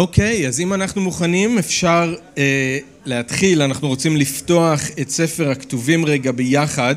אוקיי, 0.00 0.48
אז 0.48 0.60
אם 0.60 0.74
אנחנו 0.74 1.00
מוכנים 1.00 1.58
אפשר 1.58 2.14
אה, 2.38 2.78
להתחיל, 3.04 3.62
אנחנו 3.62 3.88
רוצים 3.88 4.16
לפתוח 4.16 4.80
את 5.00 5.10
ספר 5.10 5.50
הכתובים 5.50 6.04
רגע 6.04 6.32
ביחד. 6.32 6.94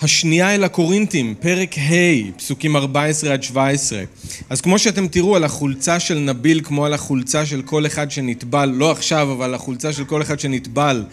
השנייה 0.00 0.54
אל 0.54 0.64
הקורינתים, 0.64 1.34
פרק 1.40 1.78
ה', 1.78 2.32
פסוקים 2.36 2.76
14 2.76 3.32
עד 3.32 3.42
17. 3.42 4.02
אז 4.50 4.60
כמו 4.60 4.78
שאתם 4.78 5.08
תראו 5.08 5.36
על 5.36 5.44
החולצה 5.44 6.00
של 6.00 6.18
נביל, 6.18 6.60
כמו 6.64 6.86
על 6.86 6.94
החולצה 6.94 7.46
של 7.46 7.62
כל 7.62 7.86
אחד 7.86 8.10
שנטבל, 8.10 8.72
לא 8.74 8.90
עכשיו, 8.90 9.32
אבל 9.32 9.54
החולצה 9.54 9.92
של 9.92 10.04
כל 10.04 10.22
אחד 10.22 10.40
שנטבל, 10.40 11.04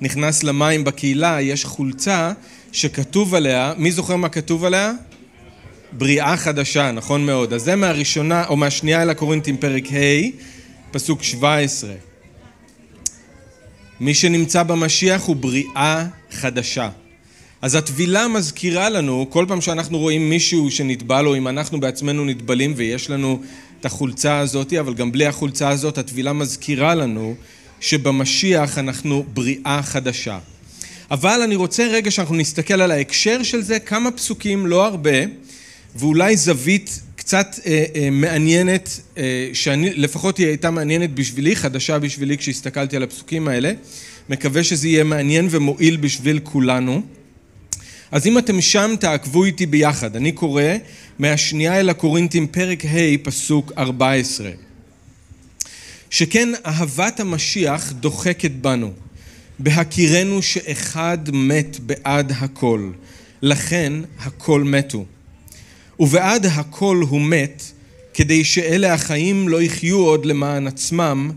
נכנס 0.00 0.42
למים 0.42 0.84
בקהילה, 0.84 1.40
יש 1.40 1.64
חולצה 1.64 2.32
שכתוב 2.72 3.34
עליה, 3.34 3.72
מי 3.76 3.92
זוכר 3.92 4.16
מה 4.16 4.28
כתוב 4.28 4.64
עליה? 4.64 4.92
בריאה 5.92 6.36
חדשה, 6.36 6.92
נכון 6.92 7.26
מאוד. 7.26 7.52
אז 7.52 7.62
זה 7.62 7.76
מהראשונה, 7.76 8.46
או 8.46 8.56
מהשנייה 8.56 9.02
אל 9.02 9.10
הקורינתים, 9.10 9.56
פרק 9.56 9.84
ה', 9.92 10.26
פסוק 10.90 11.22
17. 11.22 11.90
מי 14.00 14.14
שנמצא 14.14 14.62
במשיח 14.62 15.24
הוא 15.24 15.36
בריאה 15.36 16.06
חדשה. 16.30 16.88
אז 17.62 17.74
הטבילה 17.74 18.28
מזכירה 18.28 18.88
לנו, 18.88 19.26
כל 19.30 19.44
פעם 19.48 19.60
שאנחנו 19.60 19.98
רואים 19.98 20.30
מישהו 20.30 20.70
שנטבל, 20.70 21.26
או 21.26 21.36
אם 21.36 21.48
אנחנו 21.48 21.80
בעצמנו 21.80 22.24
נטבלים 22.24 22.74
ויש 22.76 23.10
לנו 23.10 23.42
את 23.80 23.86
החולצה 23.86 24.38
הזאת, 24.38 24.72
אבל 24.72 24.94
גם 24.94 25.12
בלי 25.12 25.26
החולצה 25.26 25.68
הזאת, 25.68 25.98
הטבילה 25.98 26.32
מזכירה 26.32 26.94
לנו 26.94 27.34
שבמשיח 27.80 28.78
אנחנו 28.78 29.24
בריאה 29.34 29.80
חדשה. 29.82 30.38
אבל 31.10 31.42
אני 31.44 31.56
רוצה 31.56 31.86
רגע 31.86 32.10
שאנחנו 32.10 32.34
נסתכל 32.34 32.80
על 32.80 32.90
ההקשר 32.90 33.42
של 33.42 33.62
זה, 33.62 33.78
כמה 33.78 34.10
פסוקים, 34.10 34.66
לא 34.66 34.86
הרבה, 34.86 35.18
ואולי 35.96 36.36
זווית 36.36 37.00
קצת 37.16 37.58
אה, 37.66 37.84
אה, 37.94 38.08
מעניינת, 38.10 39.00
אה, 39.18 39.50
שאני, 39.52 39.94
לפחות 39.94 40.38
היא 40.38 40.46
הייתה 40.46 40.70
מעניינת 40.70 41.14
בשבילי, 41.14 41.56
חדשה 41.56 41.98
בשבילי 41.98 42.38
כשהסתכלתי 42.38 42.96
על 42.96 43.02
הפסוקים 43.02 43.48
האלה. 43.48 43.72
מקווה 44.28 44.64
שזה 44.64 44.88
יהיה 44.88 45.04
מעניין 45.04 45.48
ומועיל 45.50 45.96
בשביל 45.96 46.40
כולנו. 46.42 47.02
אז 48.10 48.26
אם 48.26 48.38
אתם 48.38 48.60
שם, 48.60 48.94
תעקבו 49.00 49.44
איתי 49.44 49.66
ביחד. 49.66 50.16
אני 50.16 50.32
קורא 50.32 50.62
מהשנייה 51.18 51.80
אל 51.80 51.88
הקורינתים, 51.88 52.46
פרק 52.46 52.84
ה', 52.84 53.18
פסוק 53.22 53.72
14. 53.78 54.50
שכן 56.10 56.48
אהבת 56.66 57.20
המשיח 57.20 57.92
דוחקת 57.92 58.50
בנו, 58.50 58.92
בהכירנו 59.58 60.42
שאחד 60.42 61.18
מת 61.32 61.78
בעד 61.80 62.32
הכל, 62.36 62.90
לכן 63.42 63.92
הכל 64.18 64.64
מתו. 64.64 65.04
ובעד 66.00 66.46
הכל 66.46 67.02
הוא 67.08 67.20
מת, 67.20 67.62
כדי 68.14 68.44
שאלה 68.44 68.94
החיים 68.94 69.48
לא 69.48 69.62
יחיו 69.62 69.98
עוד 69.98 70.26
למען 70.26 70.66
עצמם, 70.66 71.30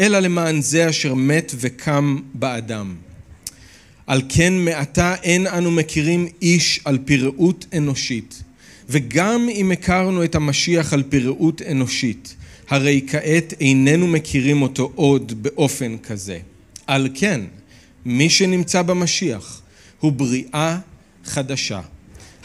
אלא 0.00 0.18
למען 0.18 0.60
זה 0.60 0.88
אשר 0.88 1.14
מת 1.14 1.52
וקם 1.56 2.18
באדם. 2.34 2.94
על 4.06 4.22
כן 4.28 4.52
מעתה 4.54 5.14
אין 5.22 5.46
אנו 5.46 5.70
מכירים 5.70 6.28
איש 6.42 6.80
על 6.84 6.98
פראות 7.04 7.66
אנושית, 7.76 8.42
וגם 8.88 9.48
אם 9.50 9.72
הכרנו 9.72 10.24
את 10.24 10.34
המשיח 10.34 10.92
על 10.92 11.02
פראות 11.02 11.62
אנושית, 11.62 12.34
הרי 12.68 13.00
כעת 13.06 13.54
איננו 13.60 14.06
מכירים 14.06 14.62
אותו 14.62 14.92
עוד 14.94 15.42
באופן 15.42 15.96
כזה. 16.02 16.38
על 16.86 17.08
כן, 17.14 17.40
מי 18.04 18.30
שנמצא 18.30 18.82
במשיח 18.82 19.62
הוא 20.00 20.12
בריאה 20.12 20.78
חדשה. 21.24 21.80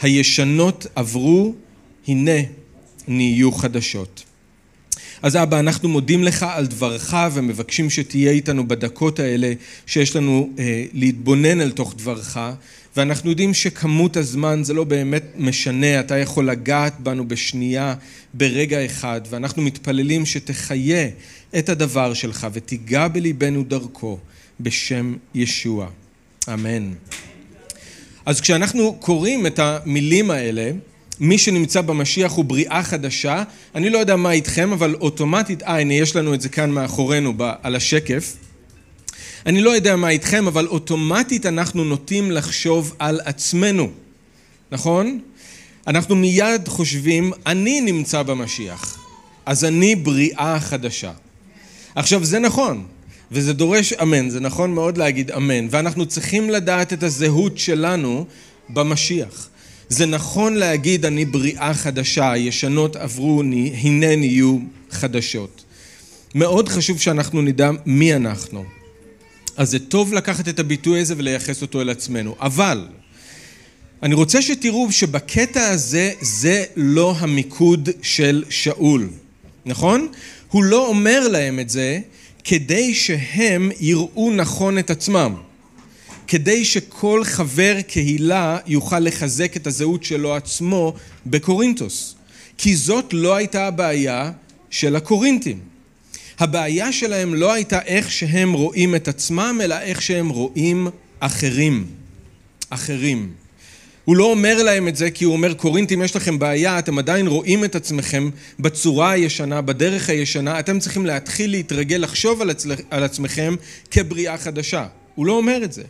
הישנות 0.02 0.86
עברו, 0.94 1.54
הנה 2.08 2.40
נהיו 3.08 3.52
חדשות. 3.52 4.24
אז 5.22 5.36
אבא, 5.36 5.60
אנחנו 5.60 5.88
מודים 5.88 6.24
לך 6.24 6.46
על 6.48 6.66
דברך 6.66 7.14
ומבקשים 7.32 7.90
שתהיה 7.90 8.32
איתנו 8.32 8.68
בדקות 8.68 9.18
האלה 9.18 9.52
שיש 9.86 10.16
לנו 10.16 10.50
אה, 10.58 10.84
להתבונן 10.92 11.60
אל 11.60 11.70
תוך 11.70 11.94
דברך, 11.98 12.38
ואנחנו 12.96 13.30
יודעים 13.30 13.54
שכמות 13.54 14.16
הזמן 14.16 14.64
זה 14.64 14.74
לא 14.74 14.84
באמת 14.84 15.24
משנה, 15.36 16.00
אתה 16.00 16.18
יכול 16.18 16.50
לגעת 16.50 17.00
בנו 17.00 17.28
בשנייה, 17.28 17.94
ברגע 18.34 18.84
אחד, 18.86 19.20
ואנחנו 19.30 19.62
מתפללים 19.62 20.26
שתחיה 20.26 21.08
את 21.58 21.68
הדבר 21.68 22.14
שלך 22.14 22.46
ותיגע 22.52 23.08
בליבנו 23.08 23.64
דרכו, 23.64 24.18
בשם 24.60 25.16
ישוע. 25.34 25.88
אמן. 26.52 26.92
אז 28.26 28.40
כשאנחנו 28.40 28.94
קוראים 29.00 29.46
את 29.46 29.58
המילים 29.58 30.30
האלה, 30.30 30.70
מי 31.20 31.38
שנמצא 31.38 31.80
במשיח 31.80 32.32
הוא 32.32 32.44
בריאה 32.44 32.82
חדשה. 32.82 33.42
אני 33.74 33.90
לא 33.90 33.98
יודע 33.98 34.16
מה 34.16 34.30
איתכם, 34.30 34.72
אבל 34.72 34.94
אוטומטית, 34.94 35.62
אה, 35.62 35.80
הנה, 35.80 35.94
יש 35.94 36.16
לנו 36.16 36.34
את 36.34 36.40
זה 36.40 36.48
כאן 36.48 36.70
מאחורינו 36.70 37.34
על 37.62 37.76
השקף. 37.76 38.36
אני 39.46 39.60
לא 39.60 39.70
יודע 39.70 39.96
מה 39.96 40.08
איתכם, 40.08 40.46
אבל 40.46 40.66
אוטומטית 40.66 41.46
אנחנו 41.46 41.84
נוטים 41.84 42.30
לחשוב 42.30 42.94
על 42.98 43.20
עצמנו, 43.24 43.90
נכון? 44.72 45.20
אנחנו 45.86 46.16
מיד 46.16 46.68
חושבים, 46.68 47.32
אני 47.46 47.80
נמצא 47.80 48.22
במשיח, 48.22 48.98
אז 49.46 49.64
אני 49.64 49.96
בריאה 49.96 50.60
חדשה. 50.60 51.12
עכשיו, 51.94 52.24
זה 52.24 52.38
נכון, 52.38 52.86
וזה 53.32 53.52
דורש 53.52 53.92
אמן, 53.92 54.30
זה 54.30 54.40
נכון 54.40 54.74
מאוד 54.74 54.98
להגיד 54.98 55.30
אמן, 55.30 55.68
ואנחנו 55.70 56.06
צריכים 56.06 56.50
לדעת 56.50 56.92
את 56.92 57.02
הזהות 57.02 57.58
שלנו 57.58 58.26
במשיח. 58.68 59.48
זה 59.88 60.06
נכון 60.06 60.54
להגיד 60.54 61.04
אני 61.04 61.24
בריאה 61.24 61.74
חדשה, 61.74 62.32
הישנות 62.32 62.96
עברו, 62.96 63.42
הנה 63.82 64.16
נהיו 64.16 64.58
חדשות. 64.90 65.64
מאוד 66.34 66.68
חשוב 66.68 67.00
שאנחנו 67.00 67.42
נדע 67.42 67.70
מי 67.86 68.14
אנחנו. 68.14 68.64
אז 69.56 69.70
זה 69.70 69.78
טוב 69.78 70.12
לקחת 70.14 70.48
את 70.48 70.58
הביטוי 70.58 71.00
הזה 71.00 71.14
ולייחס 71.16 71.62
אותו 71.62 71.80
אל 71.80 71.90
עצמנו. 71.90 72.36
אבל 72.40 72.86
אני 74.02 74.14
רוצה 74.14 74.42
שתראו 74.42 74.92
שבקטע 74.92 75.68
הזה 75.68 76.12
זה 76.20 76.64
לא 76.76 77.14
המיקוד 77.18 77.88
של 78.02 78.44
שאול, 78.48 79.08
נכון? 79.66 80.08
הוא 80.50 80.64
לא 80.64 80.88
אומר 80.88 81.28
להם 81.28 81.60
את 81.60 81.70
זה 81.70 82.00
כדי 82.44 82.94
שהם 82.94 83.70
יראו 83.80 84.30
נכון 84.30 84.78
את 84.78 84.90
עצמם. 84.90 85.34
כדי 86.26 86.64
שכל 86.64 87.24
חבר 87.24 87.80
קהילה 87.86 88.58
יוכל 88.66 88.98
לחזק 88.98 89.56
את 89.56 89.66
הזהות 89.66 90.04
שלו 90.04 90.34
עצמו 90.34 90.94
בקורינטוס. 91.26 92.14
כי 92.58 92.76
זאת 92.76 93.12
לא 93.12 93.34
הייתה 93.34 93.66
הבעיה 93.66 94.30
של 94.70 94.96
הקורינטים. 94.96 95.58
הבעיה 96.38 96.92
שלהם 96.92 97.34
לא 97.34 97.52
הייתה 97.52 97.82
איך 97.82 98.10
שהם 98.10 98.52
רואים 98.52 98.94
את 98.94 99.08
עצמם, 99.08 99.60
אלא 99.62 99.80
איך 99.80 100.02
שהם 100.02 100.28
רואים 100.28 100.88
אחרים. 101.20 101.86
אחרים. 102.70 103.32
הוא 104.04 104.16
לא 104.16 104.30
אומר 104.30 104.62
להם 104.62 104.88
את 104.88 104.96
זה 104.96 105.10
כי 105.10 105.24
הוא 105.24 105.32
אומר, 105.32 105.54
קורינטים 105.54 106.02
יש 106.02 106.16
לכם 106.16 106.38
בעיה, 106.38 106.78
אתם 106.78 106.98
עדיין 106.98 107.26
רואים 107.26 107.64
את 107.64 107.74
עצמכם 107.74 108.30
בצורה 108.60 109.10
הישנה, 109.10 109.60
בדרך 109.60 110.10
הישנה, 110.10 110.58
אתם 110.58 110.78
צריכים 110.78 111.06
להתחיל 111.06 111.50
להתרגל 111.50 111.96
לחשוב 111.96 112.42
על. 112.42 112.50
על 112.90 113.04
עצמכם 113.04 113.54
כבריאה 113.90 114.38
חדשה. 114.38 114.86
הוא 115.14 115.26
לא 115.26 115.32
אומר 115.32 115.64
את 115.64 115.72
זה. 115.72 115.82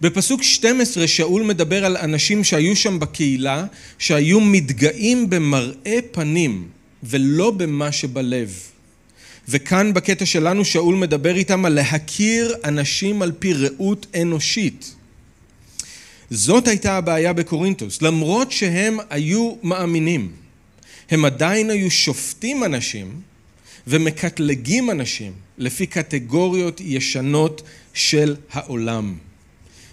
בפסוק 0.00 0.42
12 0.42 1.06
שאול 1.06 1.42
מדבר 1.42 1.84
על 1.84 1.96
אנשים 1.96 2.44
שהיו 2.44 2.76
שם 2.76 2.98
בקהילה, 2.98 3.64
שהיו 3.98 4.40
מתגאים 4.40 5.30
במראה 5.30 5.98
פנים 6.12 6.68
ולא 7.02 7.50
במה 7.50 7.92
שבלב. 7.92 8.54
וכאן 9.48 9.94
בקטע 9.94 10.26
שלנו 10.26 10.64
שאול 10.64 10.94
מדבר 10.94 11.36
איתם 11.36 11.64
על 11.64 11.74
להכיר 11.74 12.54
אנשים 12.64 13.22
על 13.22 13.32
פי 13.38 13.52
ראות 13.52 14.06
אנושית. 14.22 14.94
זאת 16.30 16.68
הייתה 16.68 16.96
הבעיה 16.96 17.32
בקורינטוס, 17.32 18.02
למרות 18.02 18.52
שהם 18.52 18.98
היו 19.10 19.54
מאמינים. 19.62 20.32
הם 21.10 21.24
עדיין 21.24 21.70
היו 21.70 21.90
שופטים 21.90 22.64
אנשים 22.64 23.20
ומקטלגים 23.86 24.90
אנשים 24.90 25.32
לפי 25.58 25.86
קטגוריות 25.86 26.80
ישנות 26.80 27.62
של 27.94 28.36
העולם. 28.52 29.14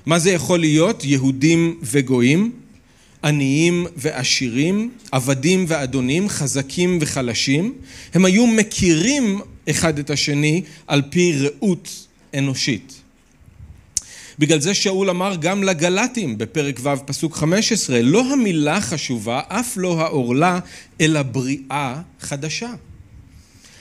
מה 0.05 0.19
זה 0.19 0.31
יכול 0.31 0.59
להיות? 0.59 1.05
יהודים 1.05 1.79
וגויים, 1.81 2.51
עניים 3.23 3.87
ועשירים, 3.97 4.91
עבדים 5.11 5.65
ואדונים, 5.67 6.29
חזקים 6.29 6.97
וחלשים. 7.01 7.73
הם 8.13 8.25
היו 8.25 8.47
מכירים 8.47 9.39
אחד 9.69 9.99
את 9.99 10.09
השני 10.09 10.61
על 10.87 11.01
פי 11.09 11.33
ראות 11.37 12.07
אנושית. 12.37 12.93
בגלל 14.39 14.59
זה 14.59 14.73
שאול 14.73 15.09
אמר 15.09 15.35
גם 15.35 15.63
לגלטים 15.63 16.37
בפרק 16.37 16.79
ו' 16.83 17.05
פסוק 17.05 17.35
15, 17.35 18.01
לא 18.01 18.33
המילה 18.33 18.81
חשובה, 18.81 19.41
אף 19.47 19.77
לא 19.77 20.01
העורלה, 20.01 20.59
אלא 21.01 21.21
בריאה 21.21 22.01
חדשה. 22.19 22.73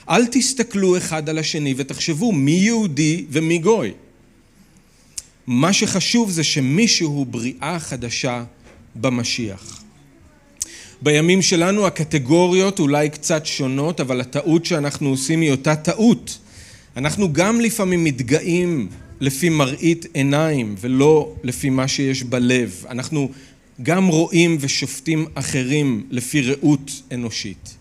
אל 0.09 0.25
תסתכלו 0.25 0.97
אחד 0.97 1.29
על 1.29 1.37
השני 1.37 1.73
ותחשבו 1.77 2.31
מי 2.31 2.51
יהודי 2.51 3.25
ומי 3.29 3.57
גוי. 3.57 3.91
מה 5.47 5.73
שחשוב 5.73 6.31
זה 6.31 6.43
שמישהו 6.43 7.25
בריאה 7.25 7.79
חדשה 7.79 8.43
במשיח. 8.95 9.83
בימים 11.01 11.41
שלנו 11.41 11.87
הקטגוריות 11.87 12.79
אולי 12.79 13.09
קצת 13.09 13.45
שונות, 13.45 13.99
אבל 13.99 14.21
הטעות 14.21 14.65
שאנחנו 14.65 15.09
עושים 15.09 15.41
היא 15.41 15.51
אותה 15.51 15.75
טעות. 15.75 16.37
אנחנו 16.97 17.33
גם 17.33 17.61
לפעמים 17.61 18.03
מתגאים 18.03 18.87
לפי 19.19 19.49
מראית 19.49 20.05
עיניים 20.13 20.75
ולא 20.79 21.33
לפי 21.43 21.69
מה 21.69 21.87
שיש 21.87 22.23
בלב. 22.23 22.85
אנחנו 22.89 23.29
גם 23.81 24.07
רואים 24.07 24.57
ושופטים 24.59 25.25
אחרים 25.33 26.03
לפי 26.09 26.41
ראות 26.41 26.91
אנושית. 27.11 27.75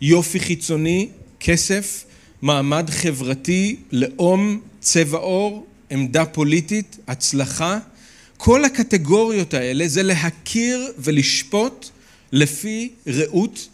יופי 0.00 0.40
חיצוני, 0.40 1.08
כסף, 1.40 2.04
מעמד 2.42 2.90
חברתי, 2.90 3.76
לאום, 3.92 4.60
צבע 4.80 5.18
עור, 5.18 5.66
עמדה 5.90 6.24
פוליטית, 6.24 6.96
הצלחה, 7.08 7.78
כל 8.36 8.64
הקטגוריות 8.64 9.54
האלה 9.54 9.88
זה 9.88 10.02
להכיר 10.02 10.92
ולשפוט 10.98 11.88
לפי 12.32 12.90
ראות 13.06 13.68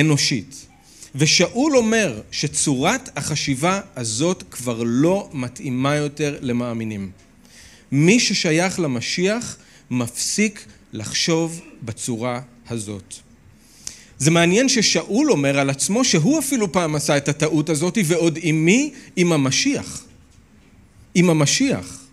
אנושית. 0.00 0.66
ושאול 1.14 1.76
אומר 1.76 2.20
שצורת 2.30 3.10
החשיבה 3.16 3.80
הזאת 3.96 4.44
כבר 4.50 4.82
לא 4.86 5.28
מתאימה 5.32 5.94
יותר 5.94 6.38
למאמינים. 6.40 7.10
מי 7.92 8.20
ששייך 8.20 8.80
למשיח 8.80 9.56
מפסיק 9.90 10.66
לחשוב 10.92 11.60
בצורה 11.82 12.40
הזאת. 12.68 13.14
זה 14.18 14.30
מעניין 14.30 14.68
ששאול 14.68 15.30
אומר 15.30 15.58
על 15.58 15.70
עצמו 15.70 16.04
שהוא 16.04 16.38
אפילו 16.38 16.72
פעם 16.72 16.94
עשה 16.94 17.16
את 17.16 17.28
הטעות 17.28 17.68
הזאת 17.68 17.98
ועוד 18.04 18.38
עם 18.42 18.64
מי? 18.64 18.92
עם 19.16 19.32
המשיח. 19.32 20.04
עם 21.18 21.30
המשיח. 21.30 22.04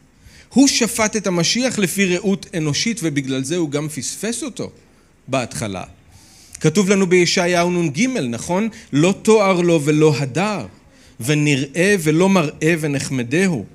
הוא 0.53 0.67
שפט 0.67 1.15
את 1.15 1.27
המשיח 1.27 1.79
לפי 1.79 2.05
ראות 2.05 2.45
אנושית 2.57 2.99
ובגלל 3.03 3.43
זה 3.43 3.57
הוא 3.57 3.69
גם 3.69 3.89
פספס 3.89 4.43
אותו 4.43 4.71
בהתחלה. 5.27 5.83
כתוב 6.59 6.89
לנו 6.89 7.07
בישעיהו 7.07 7.83
נ"ג, 7.83 8.07
נכון? 8.29 8.69
לא 8.93 9.13
תואר 9.21 9.61
לו 9.61 9.81
ולא 9.83 10.15
הדר, 10.17 10.65
ונראה 11.19 11.95
ולא 11.99 12.29
מראה 12.29 12.75
ונחמדהו. 12.79 13.65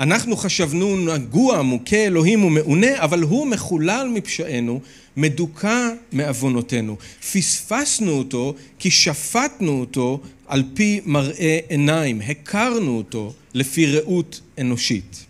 אנחנו 0.00 0.36
חשבנו 0.36 0.96
נגוע, 0.96 1.62
מוכה 1.62 1.96
אלוהים 1.96 2.44
ומעונה, 2.44 2.98
אבל 2.98 3.22
הוא 3.22 3.46
מחולל 3.46 4.10
מפשענו, 4.14 4.80
מדוכא 5.16 5.88
מעוונותינו. 6.12 6.96
פספסנו 7.32 8.12
אותו 8.12 8.54
כי 8.78 8.90
שפטנו 8.90 9.80
אותו 9.80 10.20
על 10.46 10.62
פי 10.74 11.00
מראה 11.04 11.58
עיניים, 11.68 12.20
הכרנו 12.20 12.96
אותו 12.96 13.32
לפי 13.54 13.86
ראות 13.86 14.40
אנושית. 14.58 15.26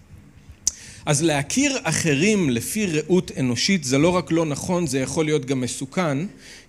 אז 1.07 1.23
להכיר 1.23 1.79
אחרים 1.83 2.51
לפי 2.51 2.87
ראות 2.87 3.33
אנושית 3.39 3.85
זה 3.85 3.99
לא 3.99 4.09
רק 4.09 4.33
לא 4.33 4.47
נכון, 4.47 4.87
זה 4.87 4.99
יכול 4.99 5.25
להיות 5.25 5.45
גם 5.45 5.61
מסוכן, 5.61 6.19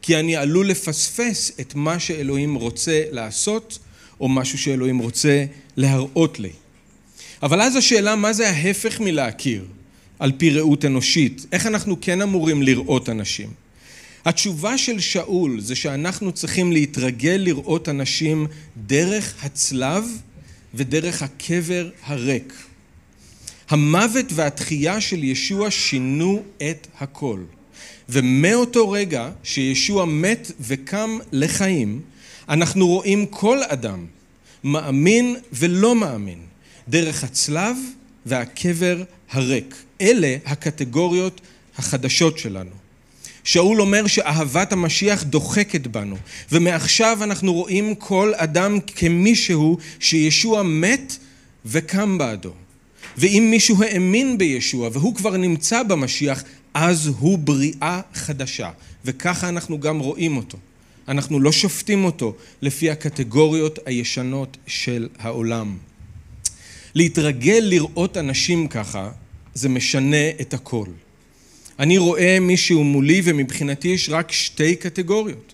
כי 0.01 0.19
אני 0.19 0.35
עלול 0.35 0.67
לפספס 0.69 1.51
את 1.59 1.75
מה 1.75 1.99
שאלוהים 1.99 2.55
רוצה 2.55 3.03
לעשות, 3.11 3.79
או 4.19 4.29
משהו 4.29 4.57
שאלוהים 4.57 4.97
רוצה 4.97 5.45
להראות 5.77 6.39
לי. 6.39 6.51
אבל 7.43 7.61
אז 7.61 7.75
השאלה, 7.75 8.15
מה 8.15 8.33
זה 8.33 8.49
ההפך 8.49 8.99
מלהכיר 8.99 9.65
על 10.19 10.31
פי 10.37 10.49
ראות 10.49 10.85
אנושית? 10.85 11.45
איך 11.51 11.65
אנחנו 11.65 11.97
כן 12.01 12.21
אמורים 12.21 12.61
לראות 12.61 13.09
אנשים? 13.09 13.49
התשובה 14.25 14.77
של 14.77 14.99
שאול 14.99 15.59
זה 15.59 15.75
שאנחנו 15.75 16.31
צריכים 16.31 16.71
להתרגל 16.71 17.41
לראות 17.43 17.89
אנשים 17.89 18.47
דרך 18.77 19.35
הצלב 19.43 20.05
ודרך 20.73 21.21
הקבר 21.21 21.89
הריק. 22.03 22.53
המוות 23.69 24.25
והתחייה 24.33 25.01
של 25.01 25.23
ישוע 25.23 25.71
שינו 25.71 26.43
את 26.57 26.87
הכל. 26.99 27.39
ומאותו 28.09 28.89
רגע 28.89 29.29
שישוע 29.43 30.05
מת 30.05 30.51
וקם 30.59 31.17
לחיים, 31.31 32.01
אנחנו 32.49 32.87
רואים 32.87 33.25
כל 33.25 33.57
אדם, 33.67 34.05
מאמין 34.63 35.35
ולא 35.53 35.95
מאמין, 35.95 36.39
דרך 36.89 37.23
הצלב 37.23 37.77
והקבר 38.25 39.03
הריק. 39.31 39.75
אלה 40.01 40.37
הקטגוריות 40.45 41.41
החדשות 41.77 42.39
שלנו. 42.39 42.71
שאול 43.43 43.81
אומר 43.81 44.07
שאהבת 44.07 44.71
המשיח 44.71 45.23
דוחקת 45.23 45.87
בנו, 45.87 46.15
ומעכשיו 46.51 47.17
אנחנו 47.21 47.53
רואים 47.53 47.95
כל 47.95 48.33
אדם 48.35 48.79
כמישהו 48.87 49.77
שישוע 49.99 50.63
מת 50.63 51.17
וקם 51.65 52.17
בעדו. 52.17 52.51
ואם 53.17 53.47
מישהו 53.51 53.83
האמין 53.83 54.37
בישוע 54.37 54.89
והוא 54.93 55.15
כבר 55.15 55.37
נמצא 55.37 55.83
במשיח, 55.83 56.43
אז 56.73 57.11
הוא 57.19 57.37
בריאה 57.37 58.01
חדשה. 58.13 58.69
וככה 59.05 59.49
אנחנו 59.49 59.79
גם 59.79 59.99
רואים 59.99 60.37
אותו. 60.37 60.57
אנחנו 61.07 61.39
לא 61.39 61.51
שופטים 61.51 62.05
אותו 62.05 62.35
לפי 62.61 62.89
הקטגוריות 62.91 63.79
הישנות 63.85 64.57
של 64.67 65.07
העולם. 65.19 65.77
להתרגל 66.95 67.63
לראות 67.63 68.17
אנשים 68.17 68.67
ככה, 68.67 69.11
זה 69.53 69.69
משנה 69.69 70.29
את 70.41 70.53
הכל. 70.53 70.85
אני 71.79 71.97
רואה 71.97 72.39
מישהו 72.39 72.83
מולי 72.83 73.21
ומבחינתי 73.23 73.87
יש 73.87 74.09
רק 74.09 74.31
שתי 74.31 74.75
קטגוריות. 74.75 75.53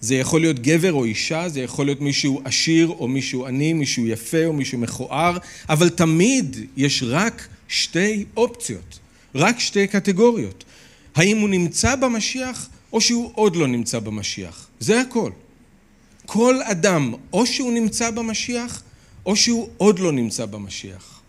זה 0.00 0.14
יכול 0.14 0.40
להיות 0.40 0.58
גבר 0.58 0.92
או 0.92 1.04
אישה, 1.04 1.48
זה 1.48 1.60
יכול 1.60 1.86
להיות 1.86 2.00
מישהו 2.00 2.40
עשיר 2.44 2.88
או 2.88 3.08
מישהו 3.08 3.46
עני, 3.46 3.72
מישהו 3.72 4.06
יפה 4.06 4.44
או 4.44 4.52
מישהו 4.52 4.78
מכוער, 4.78 5.38
אבל 5.68 5.88
תמיד 5.88 6.56
יש 6.76 7.02
רק 7.06 7.48
שתי 7.68 8.24
אופציות, 8.36 8.98
רק 9.34 9.60
שתי 9.60 9.86
קטגוריות. 9.86 10.64
האם 11.14 11.38
הוא 11.38 11.48
נמצא 11.48 11.96
במשיח 11.96 12.68
או 12.92 13.00
שהוא 13.00 13.30
עוד 13.34 13.56
לא 13.56 13.66
נמצא 13.66 13.98
במשיח. 13.98 14.68
זה 14.80 15.00
הכל. 15.00 15.30
כל 16.26 16.62
אדם, 16.62 17.14
או 17.32 17.46
שהוא 17.46 17.72
נמצא 17.72 18.10
במשיח, 18.10 18.82
או 19.26 19.36
שהוא 19.36 19.68
עוד 19.76 19.98
לא 19.98 20.12
נמצא 20.12 20.46
במשיח. 20.46 21.20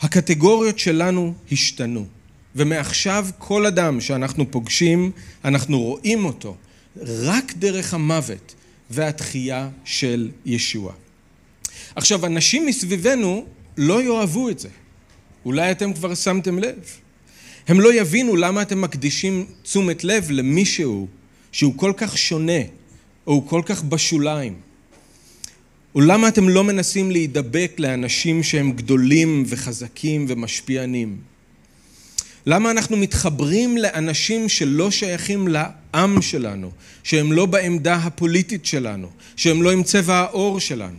הקטגוריות 0.00 0.78
שלנו 0.78 1.34
השתנו, 1.52 2.06
ומעכשיו 2.56 3.26
כל 3.38 3.66
אדם 3.66 4.00
שאנחנו 4.00 4.50
פוגשים, 4.50 5.10
אנחנו 5.44 5.80
רואים 5.80 6.24
אותו 6.24 6.56
רק 7.02 7.52
דרך 7.56 7.94
המוות 7.94 8.54
והתחייה 8.90 9.68
של 9.84 10.30
ישוע. 10.46 10.92
עכשיו, 11.96 12.26
אנשים 12.26 12.66
מסביבנו 12.66 13.46
לא 13.76 14.02
יאהבו 14.02 14.48
את 14.48 14.58
זה. 14.58 14.68
אולי 15.44 15.70
אתם 15.70 15.92
כבר 15.92 16.14
שמתם 16.14 16.58
לב. 16.58 16.98
הם 17.68 17.80
לא 17.80 17.94
יבינו 17.94 18.36
למה 18.36 18.62
אתם 18.62 18.80
מקדישים 18.80 19.46
תשומת 19.62 20.04
לב 20.04 20.30
למישהו 20.30 21.08
שהוא 21.52 21.74
כל 21.76 21.92
כך 21.96 22.18
שונה, 22.18 22.60
או 23.26 23.32
הוא 23.32 23.48
כל 23.48 23.62
כך 23.66 23.82
בשוליים. 23.82 24.60
או 25.96 26.00
למה 26.00 26.28
אתם 26.28 26.48
לא 26.48 26.64
מנסים 26.64 27.10
להידבק 27.10 27.72
לאנשים 27.78 28.42
שהם 28.42 28.72
גדולים 28.72 29.44
וחזקים 29.46 30.26
ומשפיענים? 30.28 31.16
למה 32.46 32.70
אנחנו 32.70 32.96
מתחברים 32.96 33.78
לאנשים 33.78 34.48
שלא 34.48 34.90
שייכים 34.90 35.48
לעם 35.48 36.22
שלנו, 36.22 36.70
שהם 37.02 37.32
לא 37.32 37.46
בעמדה 37.46 37.94
הפוליטית 37.94 38.66
שלנו, 38.66 39.08
שהם 39.36 39.62
לא 39.62 39.72
עם 39.72 39.82
צבע 39.82 40.14
העור 40.14 40.60
שלנו? 40.60 40.98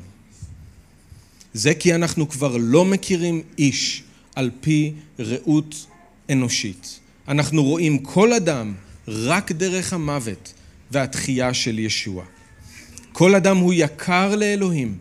זה 1.54 1.74
כי 1.74 1.96
אנחנו 1.96 2.30
כבר 2.30 2.58
לא 2.60 2.86
מכירים 2.86 3.42
איש 3.58 4.04
על 4.36 4.52
פי 4.62 4.94
ראות 5.20 5.86
אנושית. 6.30 7.00
אנחנו 7.28 7.64
רואים 7.64 7.98
כל 7.98 8.34
אדם 8.34 8.74
רק 9.08 9.52
דרך 9.52 9.94
המוות 9.94 10.54
והתחייה 10.92 11.54
של 11.54 11.80
ישוע. 11.80 12.24
כל 13.18 13.36
אדם 13.36 13.58
הוא 13.58 13.74
יקר 13.74 14.36
לאלוהים, 14.36 14.98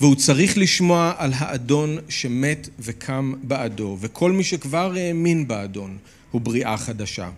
והוא 0.00 0.14
צריך 0.14 0.58
לשמוע 0.58 1.12
על 1.16 1.32
האדון 1.36 1.98
שמת 2.08 2.68
וקם 2.78 3.32
בעדו, 3.42 3.98
וכל 4.00 4.32
מי 4.32 4.44
שכבר 4.44 4.92
האמין 4.96 5.48
באדון 5.48 5.96
הוא 6.30 6.40
בריאה 6.40 6.76
חדשה. 6.76 7.30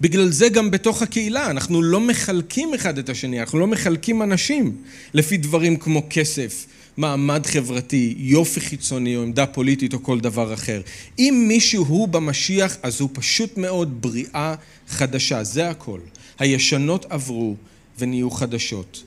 בגלל 0.00 0.30
זה 0.30 0.48
גם 0.48 0.70
בתוך 0.70 1.02
הקהילה 1.02 1.50
אנחנו 1.50 1.82
לא 1.82 2.00
מחלקים 2.00 2.74
אחד 2.74 2.98
את 2.98 3.08
השני, 3.08 3.40
אנחנו 3.40 3.58
לא 3.58 3.66
מחלקים 3.66 4.22
אנשים 4.22 4.76
לפי 5.14 5.36
דברים 5.36 5.76
כמו 5.76 6.02
כסף, 6.10 6.66
מעמד 6.96 7.46
חברתי, 7.46 8.14
יופי 8.18 8.60
חיצוני 8.60 9.16
או 9.16 9.22
עמדה 9.22 9.46
פוליטית 9.46 9.94
או 9.94 10.02
כל 10.02 10.20
דבר 10.20 10.54
אחר. 10.54 10.80
אם 11.18 11.44
מישהו 11.48 11.84
הוא 11.84 12.08
במשיח 12.08 12.76
אז 12.82 13.00
הוא 13.00 13.10
פשוט 13.12 13.56
מאוד 13.56 14.02
בריאה 14.02 14.54
חדשה, 14.88 15.44
זה 15.44 15.70
הכל. 15.70 16.00
הישנות 16.38 17.06
עברו 17.10 17.56
ונהיו 17.98 18.30
חדשות. 18.30 19.02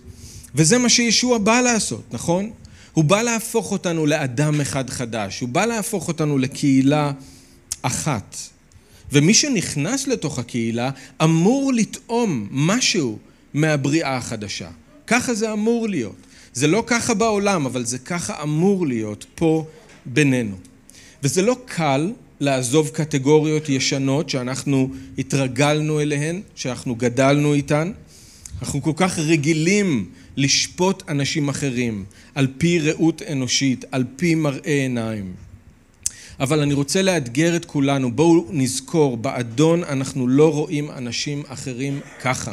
וזה 0.55 0.77
מה 0.77 0.89
שישוע 0.89 1.37
בא 1.37 1.61
לעשות, 1.61 2.03
נכון? 2.11 2.51
הוא 2.93 3.03
בא 3.03 3.21
להפוך 3.21 3.71
אותנו 3.71 4.05
לאדם 4.05 4.61
אחד 4.61 4.89
חדש, 4.89 5.39
הוא 5.39 5.49
בא 5.49 5.65
להפוך 5.65 6.07
אותנו 6.07 6.37
לקהילה 6.37 7.11
אחת. 7.81 8.37
ומי 9.11 9.33
שנכנס 9.33 10.07
לתוך 10.07 10.39
הקהילה 10.39 10.89
אמור 11.23 11.73
לטעום 11.73 12.47
משהו 12.51 13.17
מהבריאה 13.53 14.17
החדשה. 14.17 14.69
ככה 15.07 15.33
זה 15.33 15.53
אמור 15.53 15.89
להיות. 15.89 16.15
זה 16.53 16.67
לא 16.67 16.83
ככה 16.87 17.13
בעולם, 17.13 17.65
אבל 17.65 17.85
זה 17.85 17.97
ככה 17.97 18.43
אמור 18.43 18.87
להיות 18.87 19.25
פה 19.35 19.65
בינינו. 20.05 20.55
וזה 21.23 21.41
לא 21.41 21.57
קל 21.65 22.11
לעזוב 22.39 22.89
קטגוריות 22.89 23.69
ישנות 23.69 24.29
שאנחנו 24.29 24.89
התרגלנו 25.17 26.01
אליהן, 26.01 26.41
שאנחנו 26.55 26.95
גדלנו 26.95 27.53
איתן. 27.53 27.91
אנחנו 28.61 28.81
כל 28.81 28.93
כך 28.95 29.19
רגילים 29.19 30.09
לשפוט 30.37 31.03
אנשים 31.09 31.49
אחרים 31.49 32.05
על 32.35 32.47
פי 32.57 32.79
ראות 32.79 33.21
אנושית, 33.21 33.85
על 33.91 34.03
פי 34.15 34.35
מראה 34.35 34.73
עיניים. 34.73 35.33
אבל 36.39 36.59
אני 36.59 36.73
רוצה 36.73 37.01
לאתגר 37.01 37.55
את 37.55 37.65
כולנו, 37.65 38.11
בואו 38.11 38.45
נזכור, 38.49 39.17
באדון 39.17 39.83
אנחנו 39.83 40.27
לא 40.27 40.53
רואים 40.53 40.91
אנשים 40.91 41.43
אחרים 41.47 41.99
ככה. 42.21 42.51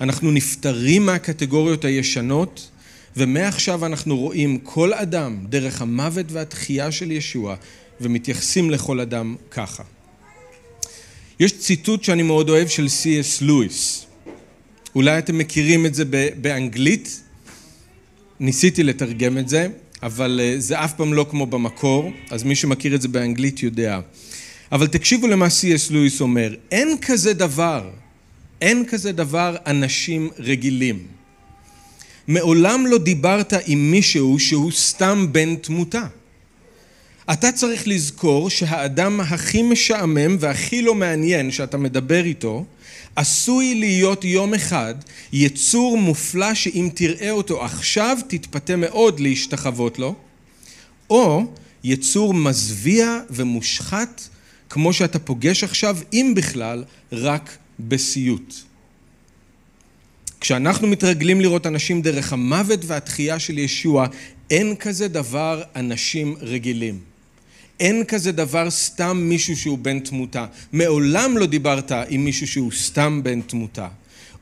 אנחנו 0.00 0.30
נפטרים 0.30 1.06
מהקטגוריות 1.06 1.84
הישנות, 1.84 2.68
ומעכשיו 3.16 3.86
אנחנו 3.86 4.16
רואים 4.16 4.58
כל 4.58 4.92
אדם 4.92 5.46
דרך 5.48 5.82
המוות 5.82 6.26
והתחייה 6.32 6.92
של 6.92 7.10
ישוע, 7.10 7.56
ומתייחסים 8.00 8.70
לכל 8.70 9.00
אדם 9.00 9.36
ככה. 9.50 9.82
יש 11.40 11.58
ציטוט 11.58 12.04
שאני 12.04 12.22
מאוד 12.22 12.50
אוהב 12.50 12.68
של 12.68 12.86
C.S. 12.86 13.44
לואיס. 13.44 14.07
אולי 14.94 15.18
אתם 15.18 15.38
מכירים 15.38 15.86
את 15.86 15.94
זה 15.94 16.04
באנגלית, 16.40 17.22
ניסיתי 18.40 18.82
לתרגם 18.82 19.38
את 19.38 19.48
זה, 19.48 19.68
אבל 20.02 20.40
אה, 20.42 20.54
זה 20.58 20.84
אף 20.84 20.94
פעם 20.94 21.14
לא 21.14 21.26
כמו 21.30 21.46
במקור, 21.46 22.12
אז 22.30 22.42
מי 22.42 22.54
שמכיר 22.54 22.94
את 22.94 23.02
זה 23.02 23.08
באנגלית 23.08 23.62
יודע. 23.62 24.00
אבל 24.72 24.86
תקשיבו 24.86 25.26
למה 25.26 25.46
C.S. 25.46 25.92
לואיס 25.92 26.20
אומר, 26.20 26.54
אין 26.70 26.96
כזה 27.02 27.34
דבר, 27.34 27.90
אין 28.60 28.84
כזה 28.88 29.12
דבר 29.12 29.56
אנשים 29.66 30.30
רגילים. 30.38 31.06
מעולם 32.28 32.86
לא 32.86 32.98
דיברת 32.98 33.52
עם 33.66 33.90
מישהו 33.90 34.38
שהוא 34.38 34.72
סתם 34.72 35.26
בן 35.32 35.56
תמותה. 35.56 36.06
אתה 37.32 37.52
צריך 37.52 37.88
לזכור 37.88 38.50
שהאדם 38.50 39.20
הכי 39.20 39.62
משעמם 39.62 40.36
והכי 40.40 40.82
לא 40.82 40.94
מעניין 40.94 41.50
שאתה 41.50 41.76
מדבר 41.76 42.24
איתו, 42.24 42.64
עשוי 43.18 43.74
להיות 43.74 44.24
יום 44.24 44.54
אחד 44.54 44.94
יצור 45.32 45.98
מופלא 45.98 46.54
שאם 46.54 46.88
תראה 46.94 47.30
אותו 47.30 47.64
עכשיו 47.64 48.18
תתפתה 48.28 48.76
מאוד 48.76 49.20
להשתחוות 49.20 49.98
לו, 49.98 50.14
או 51.10 51.44
יצור 51.84 52.34
מזוויע 52.34 53.20
ומושחת 53.30 54.28
כמו 54.70 54.92
שאתה 54.92 55.18
פוגש 55.18 55.64
עכשיו, 55.64 55.96
אם 56.12 56.32
בכלל, 56.36 56.84
רק 57.12 57.56
בסיוט. 57.80 58.54
כשאנחנו 60.40 60.88
מתרגלים 60.88 61.40
לראות 61.40 61.66
אנשים 61.66 62.02
דרך 62.02 62.32
המוות 62.32 62.80
והתחייה 62.86 63.38
של 63.38 63.58
ישוע, 63.58 64.06
אין 64.50 64.76
כזה 64.76 65.08
דבר 65.08 65.62
אנשים 65.76 66.36
רגילים. 66.40 67.07
אין 67.80 68.04
כזה 68.04 68.32
דבר 68.32 68.70
סתם 68.70 69.16
מישהו 69.16 69.56
שהוא 69.56 69.78
בן 69.78 70.00
תמותה. 70.00 70.46
מעולם 70.72 71.36
לא 71.36 71.46
דיברת 71.46 71.92
עם 72.08 72.24
מישהו 72.24 72.46
שהוא 72.46 72.72
סתם 72.72 73.20
בן 73.22 73.40
תמותה. 73.40 73.88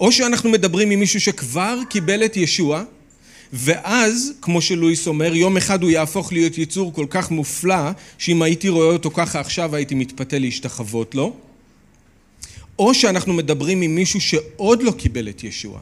או 0.00 0.12
שאנחנו 0.12 0.50
מדברים 0.50 0.90
עם 0.90 1.00
מישהו 1.00 1.20
שכבר 1.20 1.78
קיבל 1.88 2.24
את 2.24 2.36
ישוע, 2.36 2.84
ואז, 3.52 4.32
כמו 4.40 4.62
שלואיס 4.62 5.06
אומר, 5.06 5.34
יום 5.34 5.56
אחד 5.56 5.82
הוא 5.82 5.90
יהפוך 5.90 6.32
להיות 6.32 6.58
יצור 6.58 6.92
כל 6.92 7.06
כך 7.10 7.30
מופלא, 7.30 7.90
שאם 8.18 8.42
הייתי 8.42 8.68
רואה 8.68 8.86
אותו 8.86 9.10
ככה 9.10 9.40
עכשיו 9.40 9.74
הייתי 9.76 9.94
מתפתה 9.94 10.38
להשתחוות 10.38 11.14
לו. 11.14 11.36
או 12.78 12.94
שאנחנו 12.94 13.32
מדברים 13.32 13.82
עם 13.82 13.94
מישהו 13.94 14.20
שעוד 14.20 14.82
לא 14.82 14.90
קיבל 14.90 15.28
את 15.28 15.44
ישוע. 15.44 15.80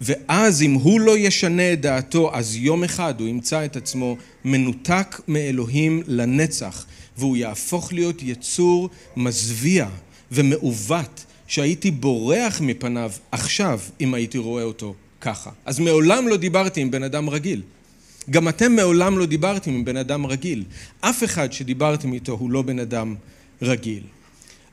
ואז 0.00 0.62
אם 0.62 0.72
הוא 0.72 1.00
לא 1.00 1.18
ישנה 1.18 1.72
את 1.72 1.80
דעתו, 1.80 2.30
אז 2.34 2.56
יום 2.56 2.84
אחד 2.84 3.20
הוא 3.20 3.28
ימצא 3.28 3.64
את 3.64 3.76
עצמו 3.76 4.16
מנותק 4.44 5.20
מאלוהים 5.28 6.02
לנצח, 6.06 6.86
והוא 7.18 7.36
יהפוך 7.36 7.92
להיות 7.92 8.22
יצור 8.22 8.90
מזוויע 9.16 9.88
ומעוות, 10.32 11.24
שהייתי 11.46 11.90
בורח 11.90 12.60
מפניו 12.60 13.12
עכשיו, 13.32 13.80
אם 14.00 14.14
הייתי 14.14 14.38
רואה 14.38 14.62
אותו 14.62 14.94
ככה. 15.20 15.50
אז 15.64 15.78
מעולם 15.78 16.28
לא 16.28 16.36
דיברתי 16.36 16.80
עם 16.80 16.90
בן 16.90 17.02
אדם 17.02 17.28
רגיל. 17.30 17.62
גם 18.30 18.48
אתם 18.48 18.72
מעולם 18.72 19.18
לא 19.18 19.26
דיברתם 19.26 19.70
עם 19.70 19.84
בן 19.84 19.96
אדם 19.96 20.26
רגיל. 20.26 20.64
אף 21.00 21.24
אחד 21.24 21.52
שדיברתם 21.52 22.12
איתו 22.12 22.32
הוא 22.32 22.50
לא 22.50 22.62
בן 22.62 22.78
אדם 22.78 23.14
רגיל. 23.62 24.02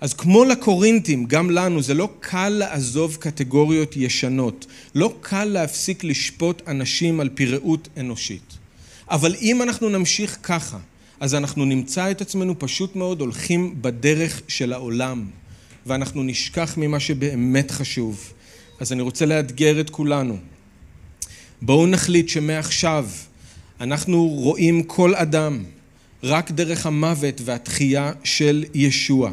אז 0.01 0.13
כמו 0.13 0.45
לקורינטים, 0.45 1.25
גם 1.25 1.49
לנו, 1.49 1.81
זה 1.81 1.93
לא 1.93 2.09
קל 2.19 2.49
לעזוב 2.49 3.17
קטגוריות 3.19 3.97
ישנות. 3.97 4.65
לא 4.95 5.13
קל 5.21 5.45
להפסיק 5.45 6.03
לשפוט 6.03 6.61
אנשים 6.67 7.19
על 7.19 7.29
פי 7.29 7.45
ראות 7.45 7.87
אנושית. 7.97 8.57
אבל 9.09 9.35
אם 9.41 9.61
אנחנו 9.61 9.89
נמשיך 9.89 10.37
ככה, 10.43 10.77
אז 11.19 11.35
אנחנו 11.35 11.65
נמצא 11.65 12.11
את 12.11 12.21
עצמנו 12.21 12.59
פשוט 12.59 12.95
מאוד 12.95 13.21
הולכים 13.21 13.75
בדרך 13.81 14.41
של 14.47 14.73
העולם, 14.73 15.25
ואנחנו 15.85 16.23
נשכח 16.23 16.73
ממה 16.77 16.99
שבאמת 16.99 17.71
חשוב. 17.71 18.33
אז 18.79 18.93
אני 18.93 19.01
רוצה 19.01 19.25
לאתגר 19.25 19.79
את 19.79 19.89
כולנו. 19.89 20.37
בואו 21.61 21.87
נחליט 21.87 22.29
שמעכשיו 22.29 23.05
אנחנו 23.81 24.25
רואים 24.25 24.83
כל 24.83 25.15
אדם 25.15 25.63
רק 26.23 26.51
דרך 26.51 26.85
המוות 26.85 27.41
והתחייה 27.45 28.11
של 28.23 28.65
ישוע. 28.73 29.31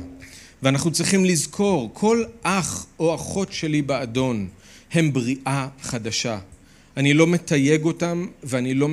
ואנחנו 0.62 0.90
צריכים 0.90 1.24
לזכור, 1.24 1.90
כל 1.92 2.24
אח 2.42 2.86
או 2.98 3.14
אחות 3.14 3.52
שלי 3.52 3.82
באדון 3.82 4.48
הם 4.92 5.12
בריאה 5.12 5.68
חדשה. 5.82 6.38
אני 6.96 7.14
לא 7.14 7.26
מתייג 7.26 7.84
אותם 7.84 8.26
ואני 8.42 8.74
לא 8.74 8.88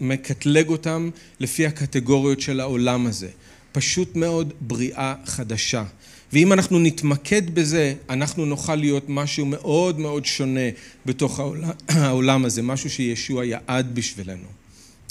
מקטלג 0.00 0.68
אותם 0.68 1.10
לפי 1.40 1.66
הקטגוריות 1.66 2.40
של 2.40 2.60
העולם 2.60 3.06
הזה. 3.06 3.28
פשוט 3.72 4.16
מאוד 4.16 4.52
בריאה 4.60 5.14
חדשה. 5.26 5.84
ואם 6.32 6.52
אנחנו 6.52 6.78
נתמקד 6.78 7.54
בזה, 7.54 7.94
אנחנו 8.10 8.46
נוכל 8.46 8.74
להיות 8.74 9.04
משהו 9.08 9.46
מאוד 9.46 9.98
מאוד 9.98 10.26
שונה 10.26 10.68
בתוך 11.06 11.40
העולם, 11.88 12.44
הזה, 12.44 12.62
משהו 12.62 12.90
שישוע 12.90 13.44
יעד 13.44 13.94
בשבילנו. 13.94 14.46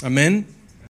אמן? 0.06 0.42